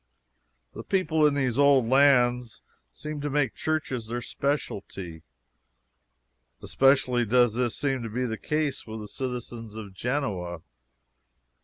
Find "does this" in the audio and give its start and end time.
7.23-7.75